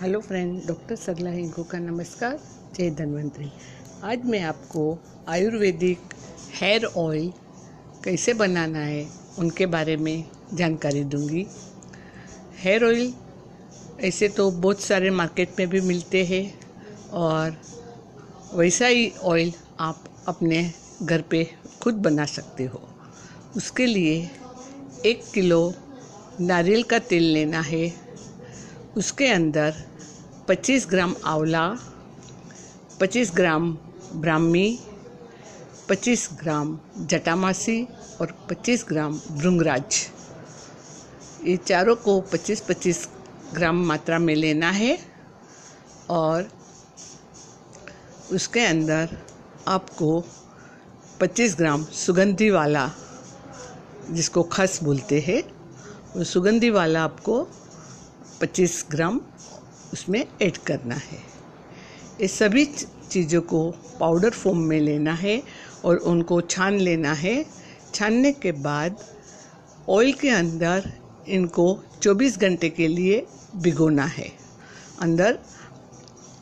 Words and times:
Hello 0.00 0.20
friend, 0.20 0.60
doctor 0.66 0.96
Sarla 0.96 1.30
Hingu 1.30 1.62
का 1.62 1.78
नमस्कार, 1.78 2.38
जय 2.76 2.90
धन्वंतरी। 2.90 3.50
आज 4.02 4.24
मैं 4.24 4.40
आपको 4.40 4.82
आयुर्वेदिक 5.28 6.14
हेयर 6.60 6.84
ऑयल 6.84 7.28
कैसे 8.04 8.34
बनाना 8.34 8.78
है, 8.78 9.06
उनके 9.38 9.66
बारे 9.66 9.96
में 9.96 10.24
जानकारी 10.54 11.02
दूँगी। 11.04 11.46
हेयर 12.58 12.84
ऑयल, 12.84 13.12
ऐसे 14.00 14.28
तो 14.28 14.50
बहुत 14.50 14.80
सारे 14.80 15.10
मार्केट 15.10 15.58
में 15.58 15.68
भी 15.68 15.80
मिलते 15.80 16.24
हैं, 16.24 16.42
और 17.10 17.56
वैसा 18.54 18.86
ही 18.86 19.12
ऑयल 19.22 19.52
आप 19.80 20.04
अपने 20.28 20.72
घर 21.02 21.22
पे 21.22 21.44
खुद 21.82 21.94
बना 21.94 22.24
सकते 22.26 22.64
हो। 22.64 22.82
उसके 23.56 23.86
लिए 23.86 24.18
एक 25.06 25.30
किलो 25.34 25.62
नारियल 26.40 26.82
का 26.82 26.98
तेल 26.98 27.32
लेना 27.32 27.60
है, 27.60 27.92
उसके 28.96 29.26
अंदर 29.26 29.89
25 30.48 30.86
ग्राम 30.90 31.14
आंवला 31.24 31.64
25 33.00 33.34
ग्राम 33.34 33.72
ब्राह्मी 34.14 34.78
25 35.88 36.28
ग्राम 36.40 36.78
जटामासी 37.00 37.82
और 38.20 38.32
25 38.50 38.84
ग्राम 38.88 39.12
भृंगराज। 39.30 40.06
ये 41.46 41.56
चारों 41.56 41.96
को 41.96 42.20
25-25 42.32 43.06
ग्राम 43.54 43.84
मात्रा 43.86 44.18
में 44.18 44.34
लेना 44.34 44.70
है 44.70 44.98
और 46.10 46.48
उसके 48.32 48.64
अंदर 48.66 49.16
आपको 49.68 50.24
25 51.20 51.56
ग्राम 51.56 51.84
सुगंधी 51.84 52.50
वाला, 52.50 52.90
जिसको 54.10 54.42
खस 54.42 54.78
बोलते 54.82 55.20
हैं, 55.20 55.42
वो 56.16 56.24
सुगंधी 56.24 56.70
वाला 56.70 57.02
आपको 57.04 57.42
25 58.40 58.84
ग्राम 58.90 59.20
उसमें 59.92 60.26
ऐड 60.42 60.56
करना 60.56 60.94
है। 60.94 61.18
ये 62.20 62.28
सभी 62.28 62.64
चीज़ों 63.10 63.40
को 63.42 63.70
पाउडर 64.00 64.30
फॉर्म 64.30 64.58
में 64.58 64.80
लेना 64.80 65.12
है 65.12 65.42
और 65.84 65.96
उनको 65.96 66.40
छान 66.40 66.78
लेना 66.78 67.12
है। 67.12 67.46
छानने 67.94 68.32
के 68.32 68.52
बाद 68.52 68.96
ऑयल 69.88 70.12
के 70.12 70.28
अंदर 70.28 70.92
इनको 71.28 71.82
24 72.02 72.38
घंटे 72.38 72.68
के 72.68 72.88
लिए 72.88 73.26
भिगोना 73.56 74.04
है। 74.04 74.32
अंदर 75.00 75.38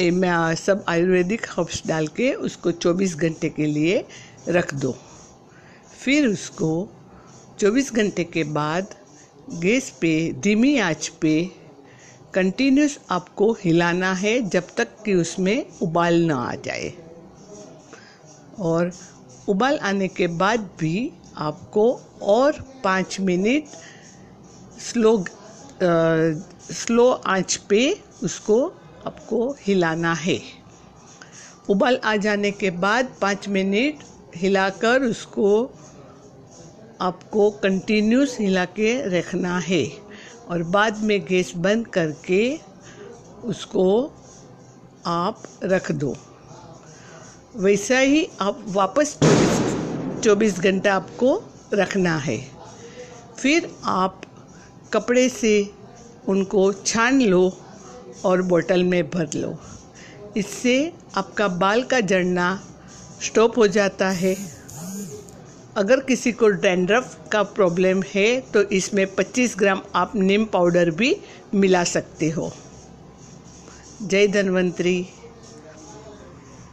ए, 0.00 0.10
मैं 0.10 0.54
सब 0.54 0.84
आयुर्वेदिक 0.88 1.46
हर्ब्स 1.50 1.82
डाल 1.86 2.06
के 2.06 2.32
उसको 2.34 2.72
24 2.72 3.16
घंटे 3.16 3.48
के 3.48 3.66
लिए 3.66 4.04
रख 4.48 4.74
दो। 4.74 4.96
फिर 6.04 6.26
उसको 6.26 6.88
24 7.58 7.92
घंटे 7.94 8.24
के 8.24 8.44
बाद 8.44 8.94
गैस 9.50 9.90
पे 9.90 10.32
धीमी 10.32 10.78
आँच 10.78 11.08
पे 11.08 11.59
कंटिन्यूस 12.34 12.98
आपको 13.10 13.52
हिलाना 13.52 14.12
है 14.14 14.40
जब 14.50 14.66
तक 14.76 14.88
कि 15.04 15.14
उसमें 15.14 15.66
उबाल 15.82 16.20
ना 16.22 16.36
आ 16.36 16.54
जाए। 16.54 16.92
और 18.58 18.92
उबाल 19.48 19.78
आने 19.78 20.08
के 20.08 20.26
बाद 20.26 20.68
भी 20.80 21.10
आपको 21.38 21.84
और 22.22 22.60
पाँच 22.84 23.20
मिनट 23.20 23.64
स्लो 24.80 25.16
आ, 25.18 25.24
स्लो 26.72 27.10
आँच 27.10 27.56
पे 27.68 27.82
उसको 28.22 28.62
आपको 29.06 29.56
हिलाना 29.60 30.12
है। 30.14 30.38
उबाल 31.70 32.00
आ 32.04 32.16
जाने 32.16 32.50
के 32.50 32.70
बाद 32.70 33.12
पाँच 33.20 33.48
मिनट 33.48 34.04
हिलाकर 34.36 35.02
उसको 35.02 35.48
आपको 37.00 37.50
कंटिन्यूस 37.62 38.36
हिला 38.40 38.64
के 38.64 39.18
रखना 39.18 39.58
है। 39.58 39.84
और 40.50 40.62
बाद 40.62 41.02
में 41.04 41.20
गैस 41.24 41.52
बंद 41.56 41.86
करके 41.86 42.58
उसको 43.44 43.84
आप 45.06 45.42
रख 45.64 45.92
दो। 45.92 46.14
वैसा 47.56 47.98
ही 47.98 48.28
आप 48.40 48.64
वापस 48.68 49.16
चौबीस 49.22 50.22
चौबीस 50.24 50.58
घंटा 50.60 50.94
आपको 50.94 51.42
रखना 51.74 52.16
है। 52.16 52.38
फिर 53.38 53.70
आप 53.84 54.20
कपड़े 54.92 55.28
से 55.28 55.70
उनको 56.28 56.72
छान 56.72 57.20
लो 57.22 57.52
और 58.24 58.42
बोतल 58.42 58.84
में 58.84 59.10
भर 59.10 59.28
लो। 59.34 59.56
इससे 60.36 60.92
आपका 61.16 61.48
बाल 61.48 61.82
का 61.82 62.00
जड़ना 62.00 62.48
स्टॉप 63.22 63.58
हो 63.58 63.66
जाता 63.66 64.08
है। 64.08 64.59
अगर 65.80 66.00
किसी 66.00 66.30
को 66.32 66.48
डैंड्रफ 66.62 67.28
का 67.32 67.42
प्रॉब्लम 67.56 68.02
है 68.14 68.24
तो 68.54 68.62
इसमें 68.70 69.06
25 69.16 69.56
ग्राम 69.58 69.80
आप 69.94 70.16
नीम 70.16 70.44
पाउडर 70.44 70.90
भी 70.90 71.16
मिला 71.54 71.84
सकते 71.84 72.28
हो। 72.30 72.50
जय 74.02 74.26
धन्वंतरी। 74.26 75.06